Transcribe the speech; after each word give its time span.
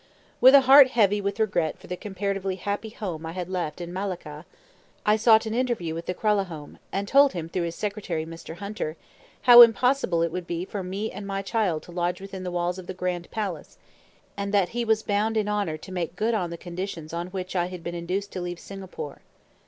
With 0.41 0.55
a 0.55 0.61
heart 0.61 0.87
heavy 0.87 1.21
with 1.21 1.39
regret 1.39 1.77
for 1.77 1.85
the 1.85 1.95
comparatively 1.95 2.55
happy 2.55 2.89
home 2.89 3.23
I 3.23 3.33
had 3.33 3.47
left 3.49 3.79
in 3.79 3.93
Malacca, 3.93 4.47
I 5.05 5.15
sought 5.15 5.45
an 5.45 5.53
interview 5.53 5.93
with 5.93 6.07
the 6.07 6.15
Kralahome, 6.15 6.79
and 6.91 7.07
told 7.07 7.33
him 7.33 7.47
(through 7.47 7.65
his 7.65 7.75
secretary, 7.75 8.25
Mr. 8.25 8.55
Hunter) 8.55 8.97
how 9.43 9.61
impossible 9.61 10.23
it 10.23 10.31
would 10.31 10.47
be 10.47 10.65
for 10.65 10.81
me 10.81 11.11
and 11.11 11.27
my 11.27 11.43
child 11.43 11.83
to 11.83 11.91
lodge 11.91 12.19
within 12.19 12.41
the 12.43 12.49
walls 12.49 12.79
of 12.79 12.87
the 12.87 12.95
Grand 12.95 13.29
Palace; 13.29 13.77
and 14.35 14.51
that 14.51 14.69
he 14.69 14.83
was 14.83 15.03
bound 15.03 15.37
in 15.37 15.47
honor 15.47 15.77
to 15.77 15.91
make 15.91 16.15
good 16.15 16.33
the 16.51 16.57
conditions 16.57 17.13
on 17.13 17.27
which 17.27 17.55
I 17.55 17.67
had 17.67 17.83
been 17.83 17.93
induced 17.93 18.31
to 18.31 18.41
leave 18.41 18.59
Singapore. 18.59 19.21